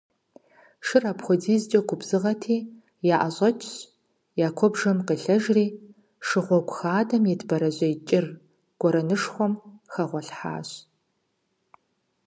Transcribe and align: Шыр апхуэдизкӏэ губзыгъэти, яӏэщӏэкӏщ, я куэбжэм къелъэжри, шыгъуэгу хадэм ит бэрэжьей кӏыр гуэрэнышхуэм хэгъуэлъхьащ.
Шыр 0.85 1.03
апхуэдизкӏэ 1.11 1.79
губзыгъэти, 1.87 2.57
яӏэщӏэкӏщ, 3.15 3.73
я 4.45 4.49
куэбжэм 4.57 4.97
къелъэжри, 5.07 5.67
шыгъуэгу 6.27 6.75
хадэм 6.77 7.23
ит 7.33 7.41
бэрэжьей 7.49 7.95
кӏыр 8.07 8.25
гуэрэнышхуэм 8.79 9.53
хэгъуэлъхьащ. 9.93 10.69